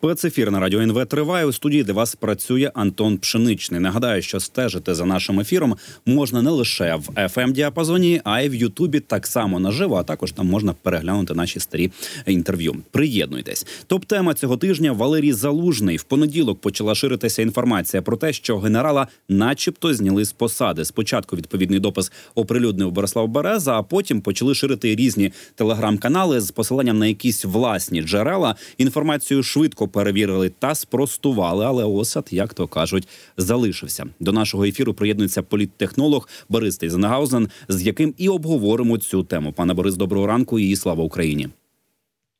[0.00, 3.80] Спецефір на радіо НВ триває у студії, де вас працює Антон Пшеничний.
[3.80, 8.54] Нагадаю, що стежити за нашим ефіром можна не лише в fm діапазоні, а й в
[8.54, 9.96] Ютубі так само наживо.
[9.96, 11.92] А також там можна переглянути наші старі
[12.26, 12.76] інтерв'ю.
[12.90, 13.66] Приєднуйтесь.
[13.86, 19.08] Топ тема цього тижня Валерій Залужний в понеділок почала ширитися інформація про те, що генерала,
[19.28, 20.84] начебто, зняли з посади.
[20.84, 27.06] Спочатку відповідний допис оприлюднив Борислав Береза, а потім почали ширити різні телеграм-канали з посиланням на
[27.06, 28.54] якісь власні джерела.
[28.78, 34.06] Інформацію швидко перевірили та спростували, але осад, як то кажуть, залишився.
[34.20, 39.52] До нашого ефіру приєднується політтехнолог Борис Тейзенгаузен, з яким і обговоримо цю тему.
[39.52, 41.48] Пане Борис, доброго ранку і слава Україні.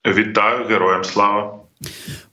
[0.07, 1.68] Вітаю героям слава.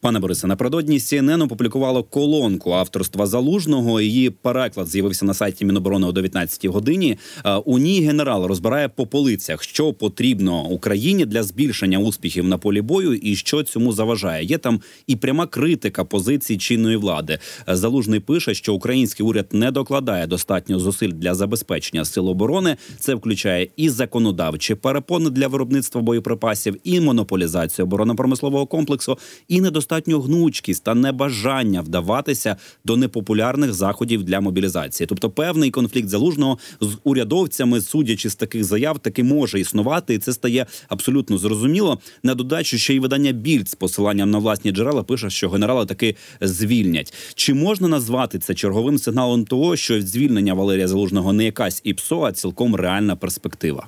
[0.02, 4.02] Пане Борисе, напередодні CNN опублікувало колонку авторства залужного.
[4.02, 7.18] Її переклад з'явився на сайті Міноборони о 19 годині.
[7.66, 13.14] У ній генерал розбирає по полицях, що потрібно Україні для збільшення успіхів на полі бою,
[13.14, 14.46] і що цьому заважає.
[14.46, 17.40] Є там і пряма критика позиції чинної влади.
[17.68, 22.78] Залужний пише, що український уряд не докладає достатньо зусиль для забезпечення сил оборони.
[23.00, 30.84] Це включає і законодавчі перепони для виробництва боєприпасів, і монополізацію оборонно-промислового комплексу і недостатньо гнучкість
[30.84, 32.56] та небажання вдаватися
[32.86, 35.08] до непопулярних заходів для мобілізації.
[35.08, 40.34] Тобто, певний конфлікт залужного з урядовцями, судячи з таких заяв, таки може існувати, і це
[40.34, 42.00] стає абсолютно зрозуміло.
[42.24, 46.16] На додачу ще й видання більд з посиланням на власні джерела пише, що генерала таки
[46.42, 47.14] звільнять.
[47.36, 52.32] Чи можна назвати це черговим сигналом того, що звільнення Валерія Залужного не якась ІПСО, а
[52.32, 53.88] цілком реальна перспектива?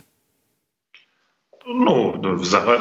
[1.67, 2.19] Ну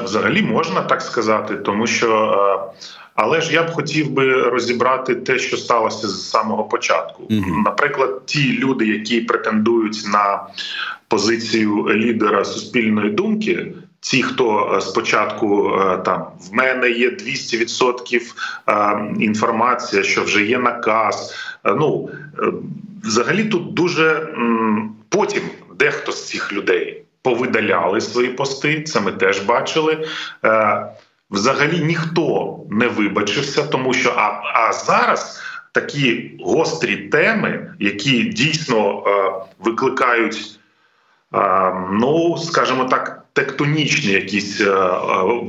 [0.05, 2.73] взагалі можна так сказати, тому що
[3.15, 7.23] але ж я б хотів би розібрати те, що сталося з самого початку.
[7.23, 7.63] Mm -hmm.
[7.65, 10.47] Наприклад, ті люди, які претендують на
[11.09, 13.73] позицію лідера суспільної думки.
[14.01, 18.21] Ті, хто спочатку там в мене є 200%
[19.21, 21.35] інформація, що вже є наказ.
[21.65, 22.11] Ну
[23.05, 24.29] взагалі тут дуже
[25.09, 25.43] потім
[25.79, 28.83] дехто з цих людей повидаляли свої пости.
[28.83, 30.09] Це ми теж бачили.
[30.45, 30.87] Е,
[31.31, 35.43] взагалі ніхто не вибачився, тому що а, а зараз
[35.73, 40.61] такі гострі теми, які дійсно е, викликають,
[41.35, 44.97] е, ну скажімо так тектонічні якісь е, е,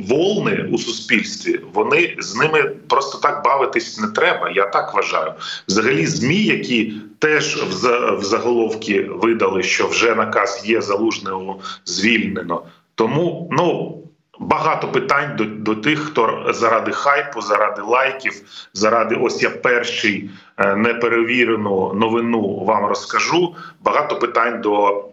[0.10, 4.50] волни у суспільстві, вони з ними просто так бавитись не треба.
[4.50, 5.34] Я так вважаю.
[5.68, 12.62] Взагалі, змі, які теж в заголовки видали, що вже наказ є залужного звільнено.
[12.96, 13.94] Тому ну.
[14.40, 18.34] Багато питань до до тих, хто заради хайпу, заради лайків,
[18.74, 23.56] заради ось я перший е, неперевірену новину вам розкажу.
[23.84, 25.06] Багато питань до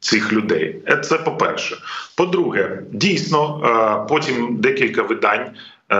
[0.00, 0.76] цих людей.
[0.86, 1.76] Е, це по перше.
[2.16, 5.46] По-друге, дійсно, е, потім декілька видань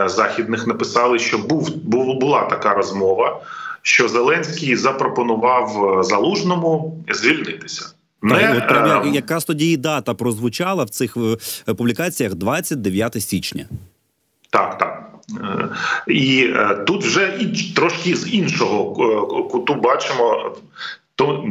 [0.07, 1.77] західних написали, що був
[2.21, 3.41] була така розмова,
[3.83, 7.87] що Зеленський запропонував залужному звільнитися.
[8.23, 9.09] Не, прямо е...
[9.09, 11.17] якраз тоді і дата прозвучала в цих
[11.77, 13.65] публікаціях 29 січня.
[14.51, 15.05] Так, так.
[16.07, 16.55] І
[16.87, 18.93] тут вже і трошки з іншого
[19.51, 20.57] куту бачимо
[21.19, 21.43] то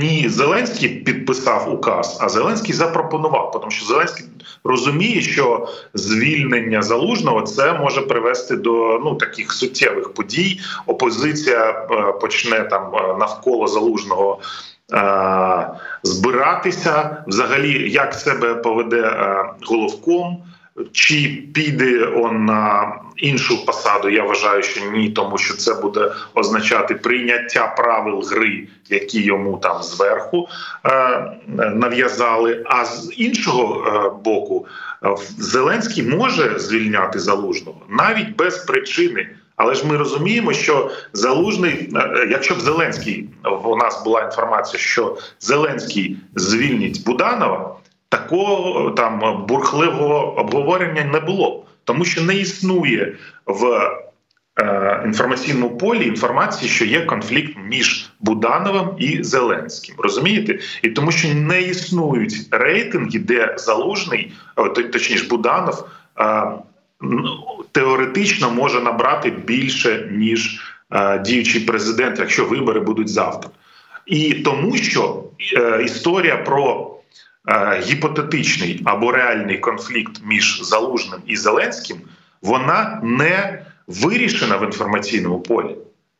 [0.00, 4.26] ні Зеленський підписав указ, а Зеленський запропонував, тому що Зеленський
[4.64, 10.60] розуміє, що звільнення залужного це може привести до ну таких суттєвих подій.
[10.86, 14.38] Опозиція е, почне там е, навколо залужного.
[14.92, 15.68] Е,
[16.02, 19.16] збиратися взагалі, як себе поведе
[19.62, 20.42] головком,
[20.92, 24.08] чи піде он на іншу посаду?
[24.08, 29.82] Я вважаю, що ні, тому що це буде означати прийняття правил гри, які йому там
[29.82, 30.48] зверху
[30.84, 31.22] е,
[31.74, 32.64] нав'язали.
[32.66, 34.66] А з іншого е, боку,
[35.04, 39.28] е, Зеленський може звільняти залужного навіть без причини.
[39.56, 43.28] Але ж ми розуміємо, що залужний, е, якщо б Зеленський
[43.64, 47.76] у нас була інформація, що Зеленський звільнить Буданова
[48.12, 53.90] такого там бурхливого обговорення не було, тому що не існує в
[54.60, 59.94] е, інформаційному полі інформації, що є конфлікт між Будановим і Зеленським.
[59.98, 60.58] Розумієте?
[60.82, 64.32] І тому, що не існують рейтинги, де залужний,
[64.92, 65.88] точніше Буданов.
[66.20, 66.42] Е,
[67.72, 70.60] Теоретично може набрати більше ніж
[70.90, 73.50] е, діючий президент, якщо вибори будуть завтра,
[74.06, 75.24] і тому, що
[75.56, 76.91] е, історія про Е,
[77.82, 81.96] гіпотетичний або реальний конфлікт між залужним і Зеленським,
[82.42, 85.76] вона не вирішена в інформаційному полі.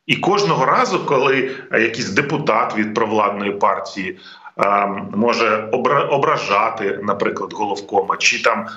[0.07, 4.19] І кожного разу, коли якийсь депутат від провладної партії
[5.11, 5.69] може
[6.09, 8.67] ображати, наприклад, головкома, чи там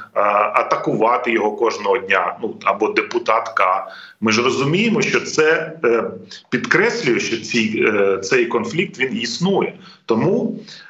[0.55, 2.37] атакувати його кожного дня.
[2.43, 3.87] Ну або депутатка.
[4.21, 6.05] Ми ж розуміємо, що це е,
[6.51, 9.75] підкреслює, що е, цей конфлікт він існує.
[10.07, 10.86] Тому е,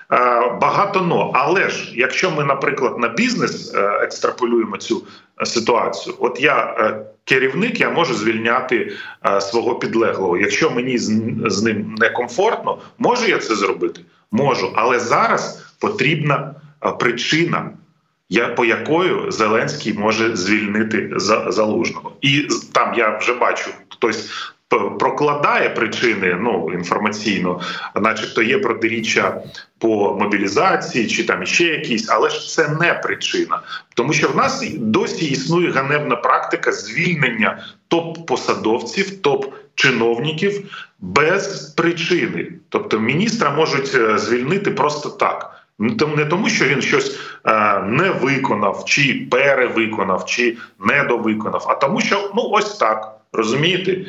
[0.60, 1.30] багато но.
[1.34, 5.02] Але ж якщо ми, наприклад, на бізнес екстраполюємо цю
[5.44, 6.76] ситуацію, от я
[7.24, 8.92] керівник, я можу звільняти
[9.40, 10.36] свого підлеглого.
[10.36, 14.00] Якщо мені з ним некомфортно, можу я це зробити
[14.30, 16.54] можу, але зараз потрібна
[16.98, 17.70] причина,
[18.56, 21.12] по якою Зеленський може звільнити
[21.48, 24.30] залужного, і там я вже бачу хтось.
[24.98, 27.60] Прокладає причини ну інформаційно,
[27.94, 29.42] начебто є протиріччя
[29.78, 33.60] по мобілізації чи там ще якісь, але ж це не причина,
[33.94, 37.58] тому що в нас досі існує ганебна практика звільнення
[37.88, 40.64] топ-посадовців, топ-чиновників
[41.00, 42.52] без причини.
[42.68, 45.62] Тобто міністра можуть е, звільнити просто так.
[45.78, 52.32] Не тому, що він щось е, не виконав, чи перевиконав, чи недовиконав, а тому, що
[52.34, 54.06] ну ось так розумієте.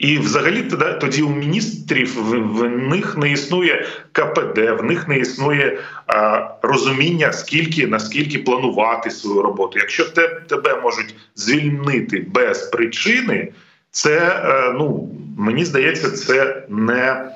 [0.00, 0.62] І, взагалі,
[1.00, 7.86] тоді у міністрів в них не існує КПД, в них не існує а, розуміння, скільки
[7.86, 9.78] наскільки планувати свою роботу.
[9.78, 13.52] Якщо те, тебе можуть звільнити без причини,
[13.90, 15.08] це е, ну
[15.38, 17.30] мені здається, це не,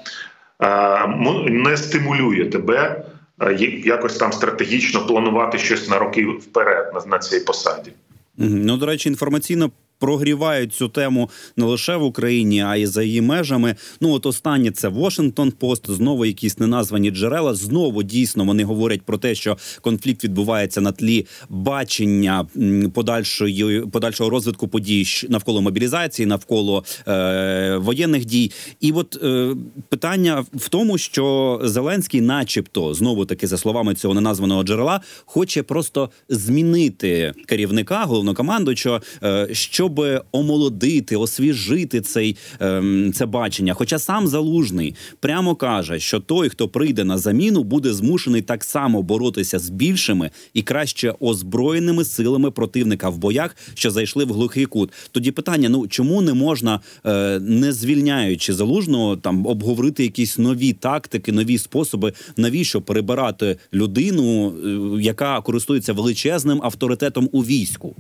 [0.60, 1.06] е,
[1.50, 3.04] не стимулює тебе
[3.42, 7.92] е, якось там стратегічно планувати щось на роки вперед на, на цій посаді.
[8.36, 9.70] Ну до речі, інформаційно
[10.04, 13.76] прогрівають цю тему не лише в Україні, а й за її межами.
[14.00, 17.54] Ну от останнє це Washington Post, знову якісь неназвані джерела.
[17.54, 22.46] Знову дійсно вони говорять про те, що конфлікт відбувається на тлі бачення
[22.94, 28.50] подальшої подальшого розвитку подій навколо мобілізації, навколо е, воєнних дій.
[28.80, 29.56] І от е,
[29.88, 36.10] питання в тому, що Зеленський, начебто, знову таки за словами цього неназваного джерела, хоче просто
[36.28, 43.74] змінити керівника головнокомандуючого, е, щоб щоб омолодити, освіжити цей ем, це бачення.
[43.74, 49.02] Хоча сам залужний прямо каже, що той, хто прийде на заміну, буде змушений так само
[49.02, 54.92] боротися з більшими і краще озброєними силами противника в боях, що зайшли в глухий кут.
[55.12, 61.32] Тоді питання: ну чому не можна, е, не звільняючи залужного, там обговорити якісь нові тактики,
[61.32, 64.52] нові способи, навіщо перебирати людину,
[64.98, 67.96] е, яка користується величезним авторитетом у війську?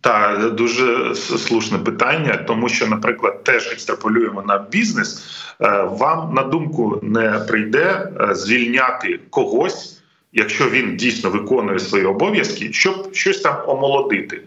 [0.00, 5.22] Та дуже слушне питання, тому що, наприклад, теж екстраполюємо на бізнес.
[5.60, 10.02] Е, вам на думку не прийде е, звільняти когось,
[10.32, 14.42] якщо він дійсно виконує свої обов'язки, щоб щось там омолодити.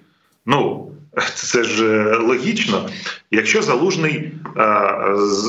[0.46, 0.92] Ну
[1.36, 2.90] це ж е, логічно.
[3.32, 4.32] Якщо залужний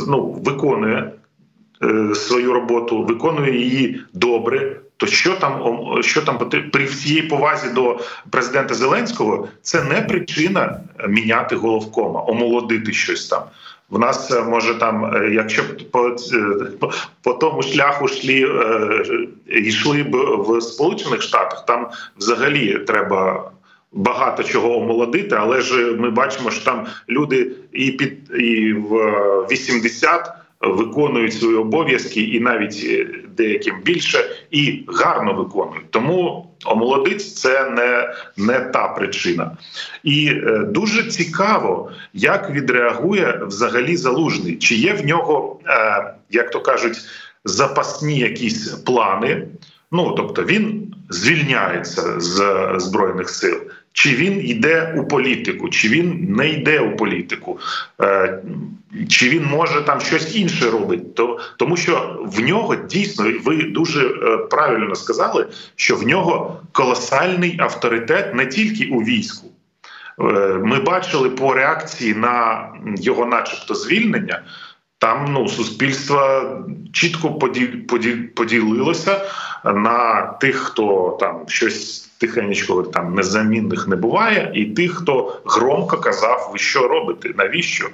[0.09, 1.13] ну, виконує
[2.15, 6.39] свою роботу, виконує її добре, то що там що там
[6.73, 13.43] при всій повазі до президента Зеленського, це не причина міняти головкома, омолодити щось там.
[13.91, 15.67] В нас е, може там, е, якщо б
[15.97, 16.93] е, по,
[17.23, 18.47] по тому шляху шлі
[19.47, 23.51] йшли б в Сполучених Штатах, там взагалі треба.
[23.97, 28.97] Багато чого омолодити, але ж ми бачимо, що там люди і під і в
[29.51, 30.33] 80
[30.67, 33.07] виконують свої обов'язки, і навіть е,
[33.37, 34.19] деяким більше,
[34.51, 35.91] і гарно виконують.
[35.91, 39.57] Тому омолодиць це не, не та причина.
[40.03, 46.61] І е, дуже цікаво, як відреагує взагалі залужний, чи є в нього, е, як то
[46.61, 46.97] кажуть,
[47.45, 49.47] запасні якісь плани.
[49.93, 53.61] Ну тобто він звільняється з збройних сил.
[53.95, 57.59] Чи він йде у політику, чи він не йде у політику,
[58.03, 58.39] е,
[59.09, 64.07] чи він може там щось інше робить, то тому, що в нього дійсно ви дуже
[64.07, 65.47] е, правильно сказали,
[65.77, 69.47] що в нього колосальний авторитет не тільки у війську.
[70.21, 70.25] Е,
[70.65, 74.43] ми бачили по реакції на його, начебто, звільнення.
[75.05, 76.43] Там ну суспільство
[76.93, 77.39] чітко
[78.35, 79.21] поділилося
[79.65, 86.51] на тих, хто там щось тихенечко там незамінних не буває, і тих, хто громко казав,
[86.53, 87.89] ви що робите, навіщо?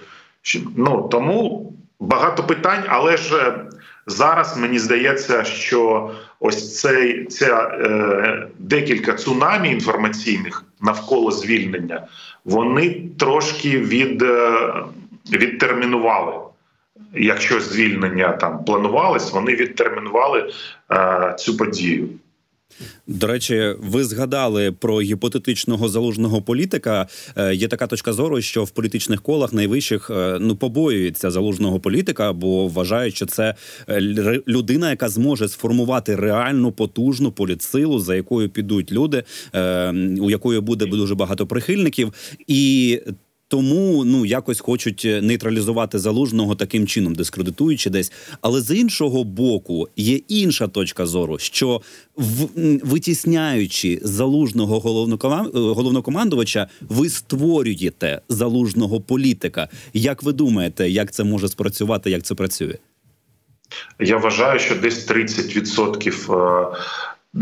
[0.76, 3.64] Ну тому багато питань, але ж е,
[4.06, 12.06] зараз мені здається, що ось цей ця е, декілька цунамі інформаційних навколо звільнення,
[12.44, 14.72] вони трошки від, е,
[15.32, 16.49] відтермінували.
[17.14, 20.52] Якщо звільнення там планувалось, вони відтермінували
[20.92, 22.08] е, цю подію.
[23.06, 27.08] До речі, ви згадали про гіпотетичного залужного політика.
[27.36, 32.32] Е, Є така точка зору, що в політичних колах найвищих е, ну побоюються залужного політика,
[32.32, 33.54] бо вважають, що це
[33.88, 34.00] е,
[34.48, 39.90] людина, яка зможе сформувати реальну потужну політсилу, за якою підуть люди, е,
[40.20, 42.12] у якої буде дуже багато прихильників,
[42.46, 43.00] і
[43.50, 48.12] тому ну якось хочуть е, нейтралізувати залужного таким чином, дискредитуючи десь.
[48.40, 51.80] Але з іншого боку, є інша точка зору, що
[52.16, 52.48] в,
[52.82, 59.68] витісняючи залужного е, головнокомандувача, ви створюєте залужного політика.
[59.92, 62.10] Як ви думаєте, як це може спрацювати?
[62.10, 62.74] Як це працює?
[64.00, 66.72] Я вважаю, що десь 30%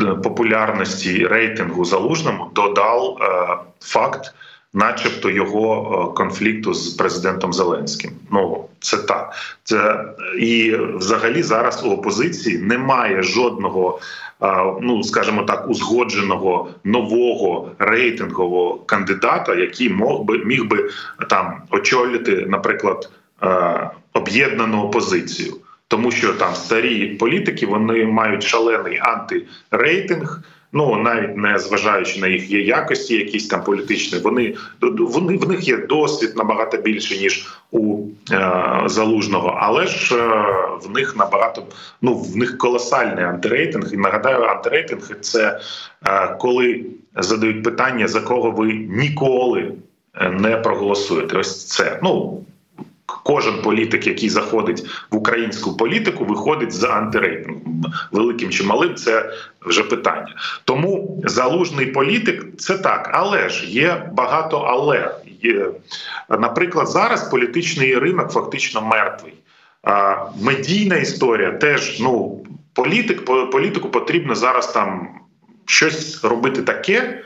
[0.02, 3.18] е, популярності рейтингу залужному додав
[3.80, 4.34] факт,
[4.74, 8.10] начебто, його е, конфлікту з президентом Зеленським.
[8.30, 9.32] Ну це так.
[9.64, 10.04] Це
[10.38, 14.00] і взагалі зараз у опозиції немає жодного.
[14.42, 20.90] е, Ну, скажімо так, узгодженого нового рейтингового кандидата, який мог би міг би
[21.30, 23.10] там очолити, наприклад,
[23.42, 25.54] е, об'єднану опозицію
[25.88, 30.42] тому що там старі політики вони мають шалений антирейтинг.
[30.72, 34.54] Ну навіть не зважаючи на їх є якості, якісь там політичні, вони
[34.98, 40.44] вони в них є досвід набагато більше ніж у е, залужного, але ж е,
[40.82, 41.62] в них набагато
[42.02, 43.94] ну в них колосальний антирейтинг.
[43.94, 45.60] І нагадаю, антирейтинг це
[46.06, 46.84] е, коли
[47.16, 49.72] задають питання, за кого ви ніколи
[50.14, 51.36] е, не проголосуєте.
[51.36, 52.44] Ось це ну
[53.24, 57.67] кожен політик, який заходить в українську політику, виходить за антирейтингом.
[58.12, 59.32] Великим чи малим це
[59.62, 60.34] вже питання.
[60.64, 65.14] Тому залужний політик це так, але ж є багато але.
[65.42, 65.66] Є,
[66.28, 69.34] наприклад, зараз політичний ринок фактично мертвий.
[69.82, 75.08] А, медійна історія теж ну політик політику потрібно зараз там
[75.66, 77.22] щось робити таке,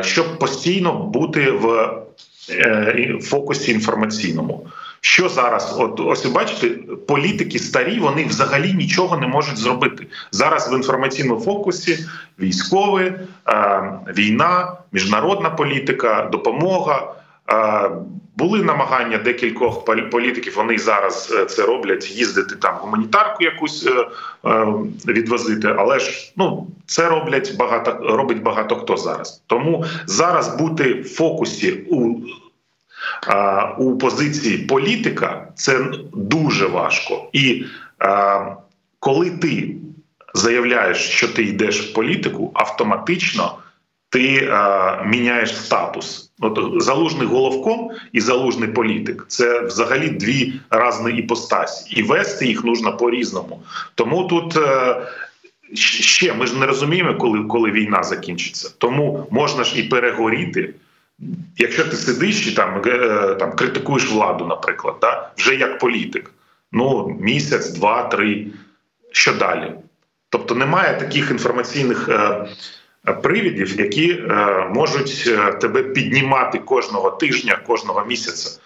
[0.00, 1.92] щоб постійно бути в
[2.50, 4.66] е, фокусі інформаційному.
[5.00, 6.68] Що зараз, от ось бачите,
[7.06, 10.72] політики старі, вони взагалі нічого не можуть зробити зараз.
[10.72, 11.98] В інформаційному фокусі
[12.40, 13.14] військові,
[13.48, 17.14] е, війна, міжнародна політика, допомога.
[17.50, 17.90] Е,
[18.36, 20.52] були намагання декількох політиків.
[20.56, 24.06] Вони зараз е, це роблять, їздити там гуманітарку якусь е,
[25.08, 25.74] відвозити.
[25.78, 29.42] Але ж ну це роблять багато робить багато хто зараз.
[29.46, 32.14] Тому зараз бути в фокусі у
[33.78, 35.84] у позиції політика це
[36.14, 37.28] дуже важко.
[37.32, 37.64] І
[38.98, 39.76] коли ти
[40.34, 43.58] заявляєш, що ти йдеш в політику, автоматично
[44.10, 44.52] ти
[45.04, 46.32] міняєш статус.
[46.40, 52.96] От залужний головком і залужний політик це взагалі дві різні іпостасі, і вести їх нужно
[52.96, 53.62] по-різному.
[53.94, 54.56] Тому тут.
[54.56, 54.96] Е,
[55.74, 58.70] ще ми ж не розуміємо, коли коли війна закінчиться.
[58.78, 60.74] Тому можна ж і перегоріти,
[61.58, 66.30] Якщо ти сидиш і там е, там критикуєш владу, наприклад, да, вже як політик,
[66.72, 68.46] ну місяць, два, три,
[69.12, 69.72] що далі?
[70.28, 72.46] Тобто немає таких інформаційних е,
[73.12, 74.34] привідів, які е,
[74.74, 78.60] можуть е, тебе піднімати кожного тижня, кожного місяця.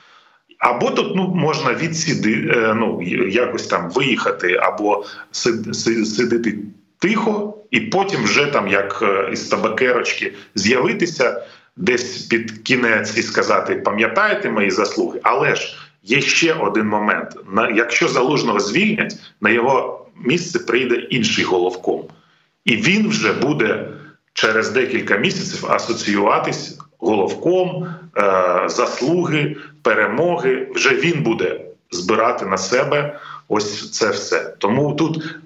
[0.58, 6.58] Або тут ну можна відсіди, е, ну якось там виїхати, або сидити
[6.98, 11.42] тихо, і потім вже там, як е, із табакерочки, з'явитися
[11.80, 17.70] десь під кінець і сказати пам'ятаєте мої заслуги, але ж є ще один момент: на
[17.70, 22.04] якщо залужного звільнять, на його місце прийде інший головком,
[22.64, 23.88] і він вже буде
[24.32, 30.68] через декілька місяців асоціюватись головком, е, заслуги, перемоги.
[30.74, 31.60] Вже він буде
[31.90, 34.54] збирати на себе ось це все.
[34.58, 35.36] Тому тут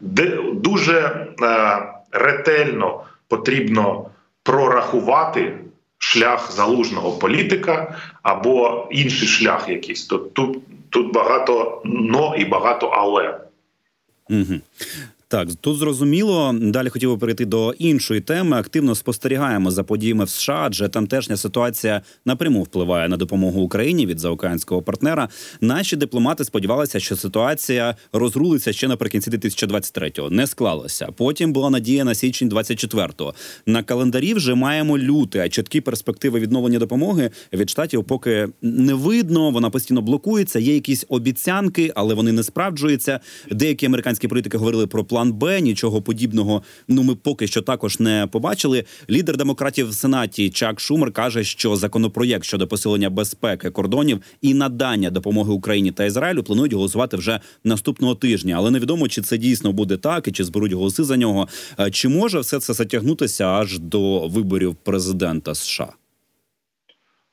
[0.52, 4.06] дуже е, ретельно потрібно
[4.42, 5.52] прорахувати
[6.04, 10.06] шлях залужного політика або інший шлях якийсь.
[10.06, 10.58] Тут тут,
[10.90, 13.40] тут багато но і багато але.
[14.30, 14.60] Угу.
[15.34, 16.54] Так, тут зрозуміло.
[16.60, 18.56] Далі хотів би перейти до іншої теми.
[18.56, 24.18] Активно спостерігаємо за подіями в США, адже тамтешня ситуація напряму впливає на допомогу Україні від
[24.18, 25.28] заокеанського партнера.
[25.60, 30.30] Наші дипломати сподівалися, що ситуація розрулиться ще наприкінці 2023-го.
[30.30, 31.08] Не склалося.
[31.16, 33.34] Потім була надія на січень 24-го.
[33.66, 39.50] На календарі вже маємо люти, а чіткі перспективи відновлення допомоги від штатів поки не видно.
[39.50, 40.58] Вона постійно блокується.
[40.58, 43.20] Є якісь обіцянки, але вони не справджуються.
[43.50, 45.60] Деякі американські політики говорили про план план Б.
[45.60, 46.62] Нічого подібного.
[46.88, 48.84] Ну ми поки що також не побачили.
[49.10, 55.10] Лідер демократів в сенаті Чак Шумер каже, що законопроєкт щодо посилення безпеки кордонів і надання
[55.10, 58.54] допомоги Україні та Ізраїлю планують голосувати вже наступного тижня.
[58.56, 61.48] Але невідомо, чи це дійсно буде так і чи зберуть голоси за нього.
[61.80, 65.92] Е, Чи може все це затягнутися аж до виборів президента США?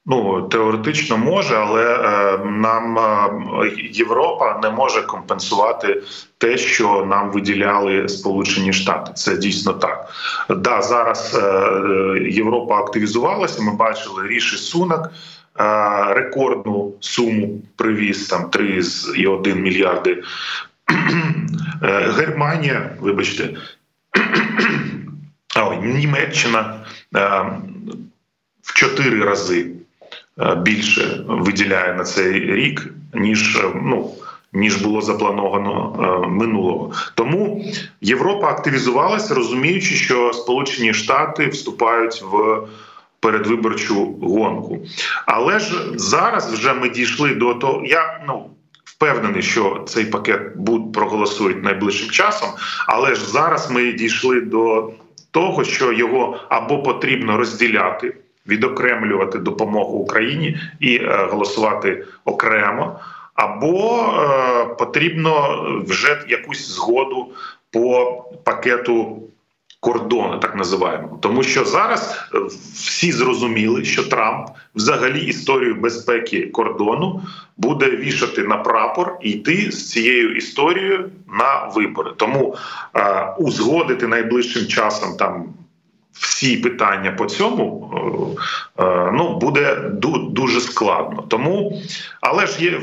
[0.05, 6.03] Ну теоретично може, але е, нам е, Європа не може компенсувати
[6.37, 9.11] те, що нам виділяли Сполучені Штати.
[9.15, 10.09] Це дійсно так.
[10.49, 13.61] Да, зараз е, Європа активізувалася.
[13.61, 15.09] Ми бачили ріші сунок.
[16.09, 20.23] Рекордну суму привіз там 3,1 мільярди.
[22.17, 23.49] Германія, вибачте,
[25.81, 26.85] Німеччина
[28.61, 29.71] в чотири рази
[30.57, 34.11] більше виділяє на цей рік, ніж е, ну.
[34.53, 37.65] Ніж було заплановано е, минулого, тому
[38.01, 42.67] Європа активізувалася, розуміючи, що Сполучені Штати вступають в
[43.19, 44.79] передвиборчу гонку.
[45.25, 47.85] Але ж зараз вже ми дійшли до того.
[47.85, 48.49] Я ну
[48.83, 52.49] впевнений, що цей пакет будуть проголосують найближчим часом,
[52.87, 54.91] але ж зараз ми дійшли до
[55.31, 58.17] того, що його або потрібно розділяти,
[58.47, 62.99] відокремлювати допомогу Україні і е, голосувати окремо,
[63.33, 67.27] або е, потрібно вже якусь згоду
[67.71, 69.21] по пакету.
[69.83, 72.37] Кордону, так називаємо, тому що зараз е,
[72.73, 77.21] всі зрозуміли, що Трамп взагалі історію безпеки кордону
[77.57, 82.11] буде вішати на прапор і йти з цією історією на вибори.
[82.17, 82.55] Тому
[82.95, 85.53] е, узгодити найближчим часом там
[86.11, 87.90] всі питання по цьому
[89.13, 89.75] ну буде
[90.29, 91.21] дуже складно.
[91.27, 91.81] Тому,
[92.21, 92.81] але ж є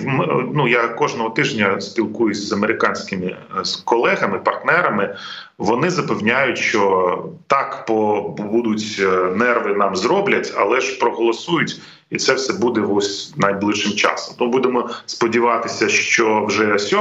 [0.55, 5.17] ну я кожного тижня спілкуюсь з американськими е, з колегами, партнерами.
[5.59, 9.03] Вони запевняють, що так по будуть
[9.37, 14.35] нерви нам зроблять, але ж проголосують, і це все буде ось найближчим часом.
[14.39, 16.99] То будемо сподіватися, що вже 7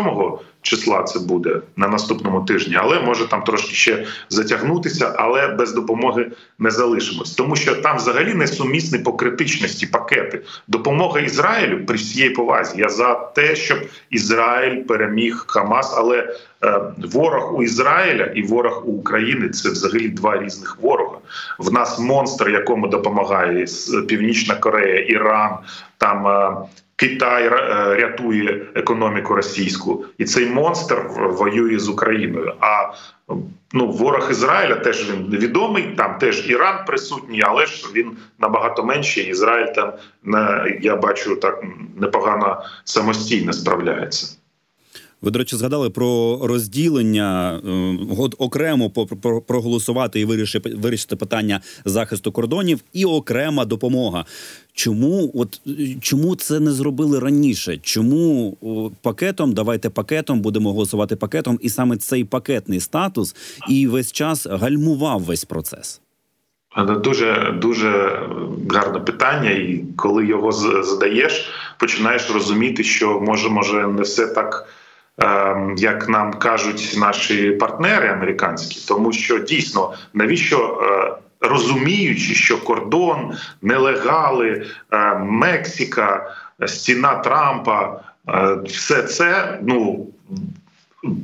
[0.62, 6.32] числа це буде на наступному тижні, але може там трошки ще затягнутися, але без допомоги
[6.60, 10.44] не залишимось, тому що там взагалі несумісні по критичності пакети.
[10.68, 12.82] Допомога Ізраїлю при всієї повазі.
[12.82, 16.36] Я за те, щоб Ізраїль переміг Хамас, але е,
[16.98, 21.18] ворог у Ізраїля і ворог у України це взагалі два різних ворога.
[21.60, 23.66] В нас монстр, якому допомагає
[24.08, 25.58] Північна Корея, Іран,
[25.98, 26.56] там е,
[26.96, 27.50] Китай е,
[27.96, 32.54] рятує економіку російську, і цей монстр воює з Україною.
[32.60, 32.94] А
[33.74, 35.84] ну ворог Ізраїля теж він відомий.
[35.98, 39.30] Там теж Іран присутній, але ж він набагато менший.
[39.30, 39.94] Ізраїль там
[40.82, 41.64] я бачу так
[41.98, 44.38] непогано самостійно справляється.
[45.22, 48.90] Ви, до речі, згадали про розділення е, окремо
[49.48, 54.26] проголосувати і вирішити вирішити питання захисту кордонів, і окрема допомога.
[54.74, 55.62] Чому от
[56.02, 57.78] чому це не зробили раніше?
[57.78, 58.58] Чому
[59.02, 63.36] пакетом давайте пакетом будемо голосувати пакетом, і саме цей пакетний статус
[63.70, 66.02] і весь час гальмував весь процес?
[67.04, 68.22] Дуже дуже
[68.70, 70.52] гарне питання, і коли його
[70.84, 71.50] задаєш,
[71.80, 74.68] починаєш розуміти, що може, може не все так.
[75.20, 83.34] Ем, як нам кажуть наші партнери американські, тому що дійсно навіщо е, розуміючи, що кордон,
[83.62, 90.08] нелегали, е, Мексика, стіна Трампа, е, все це ну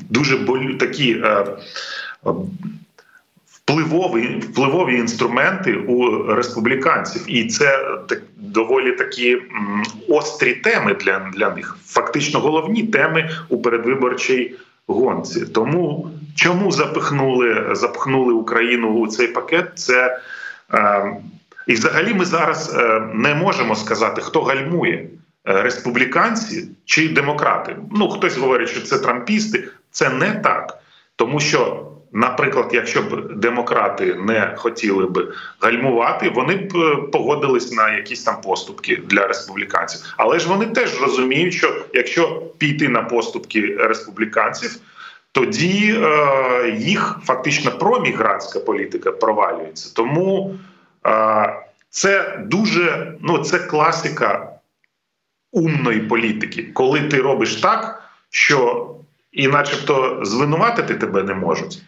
[0.10, 1.24] дуже болю такі
[3.66, 9.42] впливові впливові інструменти у республіканців, і це так доволі такі
[10.10, 11.78] острі теми для, для них.
[11.86, 14.56] Фактично головні теми у передвиборчій
[14.88, 15.46] гонці.
[15.46, 19.72] Тому чому запихнули запхнули Україну у цей пакет?
[19.76, 20.20] Це
[20.74, 21.14] е,
[21.68, 25.10] і взагалі ми зараз е, не можемо сказати, хто гальмує.
[25.48, 29.68] Е, республіканці чи демократи, ну хтось говорить, що це трампісти.
[29.92, 30.78] Це не так,
[31.16, 37.96] тому що Наприклад, якщо б демократи не хотіли б гальмувати, вони б е, погодились на
[37.96, 40.14] якісь там поступки для республіканців.
[40.18, 44.78] Але ж вони теж розуміють, що якщо піти на поступки республіканців,
[45.32, 49.94] тоді е, їх фактично промігрантська політика провалюється.
[49.96, 50.56] Тому
[51.08, 51.54] е,
[51.90, 54.50] це дуже ну це класика
[55.52, 58.90] умної політики, коли ти робиш так, що
[59.32, 61.82] і, начебто, звинуватити тебе не можуть.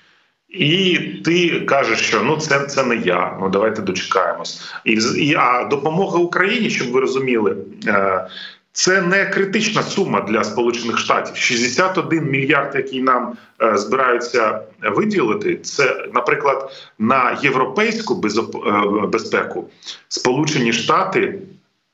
[0.55, 3.37] І ти кажеш, що ну це це не я.
[3.41, 4.73] Ну давайте дочекаємось.
[4.85, 8.27] І і а допомога Україні, щоб ви розуміли, е,
[8.71, 11.35] це не критична сума для Сполучених Штатів.
[11.35, 19.69] 61 мільярд, який нам е, збираються виділити, це, наприклад, на європейську безоп- е, безпеку
[20.07, 21.39] Сполучені Штати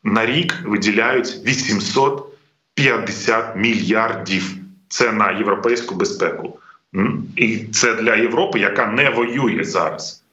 [0.04, 4.44] на рік виділяють 850 мільярдів.
[4.88, 6.58] Це на європейську безпеку.
[7.36, 10.24] І це для Європи, яка не воює зараз.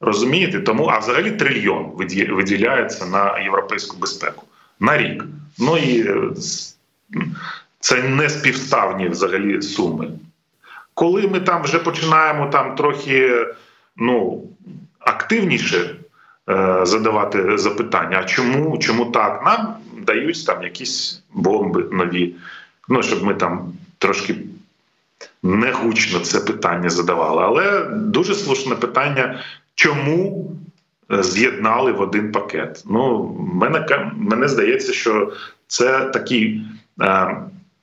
[0.00, 0.60] Розумієте?
[0.60, 1.92] Тому, а взагалі трильйон
[2.30, 4.44] виділяється на європейську безпеку
[4.80, 5.24] на рік.
[5.58, 6.30] Ну і е,
[7.80, 10.10] це не співставні взагалі суми.
[10.94, 13.46] Коли ми там вже починаємо там трохи
[13.96, 14.42] ну,
[14.98, 15.96] активніше
[16.48, 19.42] е, задавати запитання, а чому, чому так?
[19.44, 19.74] Нам
[20.06, 22.34] дають там якісь бомби нові.
[22.88, 24.34] Ну, щоб ми там трошки
[25.42, 27.42] негучно це питання задавали.
[27.42, 29.40] Але дуже слушне питання,
[29.74, 30.50] чому
[31.12, 32.82] е, з'єднали в один пакет?
[32.90, 35.32] Ну, мене, мене здається, що
[35.66, 36.62] це такий
[37.00, 37.36] е,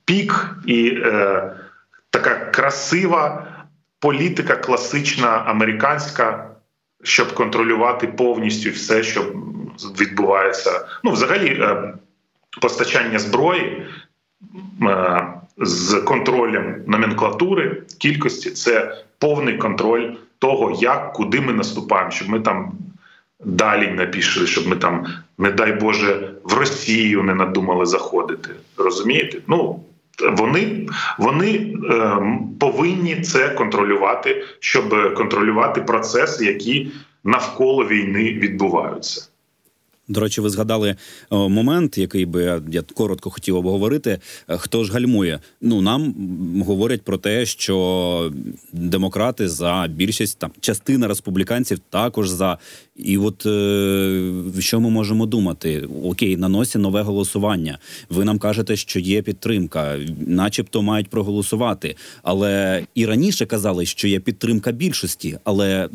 [0.04, 1.52] пік і е,
[2.10, 3.46] така красива
[4.00, 6.50] політика, класична американська,
[7.02, 9.32] щоб контролювати повністю все, що
[10.00, 10.88] відбувається.
[11.04, 11.94] Ну, взагалі, е,
[12.60, 13.86] постачання зброї
[14.82, 15.26] е,
[15.58, 22.72] з контролем номенклатури кількості це повний контроль того, як куди ми наступаємо, щоб ми там
[23.44, 25.06] далі не пішли, щоб ми там,
[25.38, 28.50] не дай Боже, в Росію не надумали заходити.
[28.76, 29.38] Розумієте?
[29.46, 29.80] Ну
[30.32, 30.88] вони,
[31.18, 32.18] вони е,
[32.60, 36.90] повинні це контролювати, щоб контролювати процеси, які
[37.24, 39.28] навколо війни відбуваються.
[40.08, 40.96] До речі, ви згадали
[41.30, 44.18] момент, який би я, я коротко хотів обговорити.
[44.48, 45.40] Е, Хто ж гальмує?
[45.60, 46.14] Ну нам
[46.66, 48.32] говорять про те, що
[48.72, 52.58] демократи за більшість там частина республіканців також за.
[52.96, 55.88] І от е, що ми можемо думати?
[56.04, 57.78] Окей, на носі нове голосування.
[58.10, 61.96] Ви нам кажете, що є підтримка, начебто мають проголосувати.
[62.22, 65.88] Але і раніше казали, що є підтримка більшості, але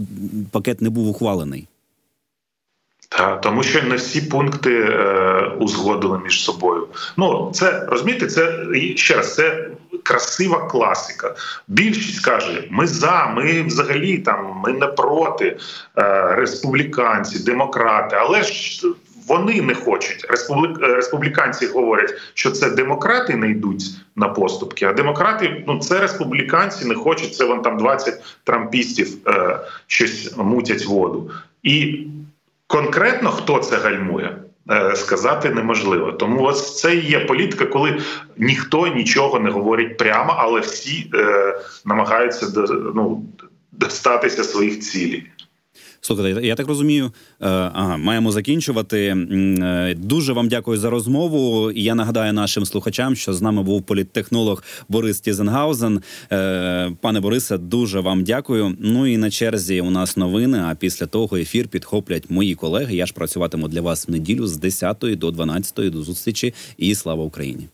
[0.52, 1.68] пакет не був ухвалений.
[3.18, 6.88] Та тому, що не всі пункти е, узгодили між собою.
[7.18, 9.70] Ну це розумієте, це ще раз це
[10.04, 11.36] красива класика.
[11.68, 15.58] Більшість каже: ми за, ми взагалі там ми не проти
[15.98, 18.82] е, республіканці, демократи, але ж.
[19.28, 20.26] Вони не хочуть.
[20.30, 23.84] Е, Республіканці говорять, що це демократи не йдуть
[24.16, 27.36] на поступки, а демократи ну це республіканці не хочуть.
[27.36, 31.32] Це вон там 20 трампістів е, щось мутять воду.
[31.64, 32.06] І
[32.72, 34.38] Конкретно хто це гальмує,
[34.72, 36.12] е, сказати неможливо.
[36.12, 38.02] Тому ось це і є політика, коли
[38.38, 41.56] ніхто нічого не говорить прямо, але всі е,
[41.86, 42.62] намагаються до,
[42.96, 43.26] ну,
[43.72, 45.28] достатися своїх цілей.
[46.04, 47.06] Слухайте, я так розумію.
[47.06, 48.98] е, Ага, маємо закінчувати.
[49.08, 51.72] Е, Дуже вам дякую за розмову.
[51.72, 56.02] І Я нагадаю нашим слухачам, що з нами був політтехнолог Борис Тізенгаузен.
[56.32, 58.76] Е, Пане Борисе, дуже вам дякую.
[58.80, 60.64] Ну і на черзі у нас новини.
[60.66, 62.96] А після того ефір підхоплять мої колеги.
[62.96, 66.54] Я ж працюватиму для вас в неділю з 10 до 12 до зустрічі.
[66.78, 67.68] І слава Україні.